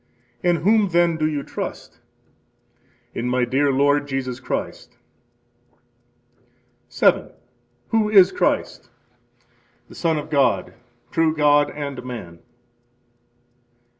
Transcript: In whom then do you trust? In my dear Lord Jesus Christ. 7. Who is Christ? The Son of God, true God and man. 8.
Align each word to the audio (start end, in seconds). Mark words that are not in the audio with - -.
In 0.41 0.55
whom 0.55 0.89
then 0.89 1.15
do 1.15 1.27
you 1.27 1.43
trust? 1.43 1.99
In 3.13 3.29
my 3.29 3.45
dear 3.45 3.71
Lord 3.71 4.07
Jesus 4.07 4.39
Christ. 4.39 4.97
7. 6.89 7.29
Who 7.89 8.09
is 8.09 8.31
Christ? 8.31 8.89
The 9.89 9.93
Son 9.93 10.17
of 10.17 10.31
God, 10.31 10.73
true 11.11 11.35
God 11.35 11.69
and 11.69 12.03
man. 12.03 12.39
8. 12.39 12.39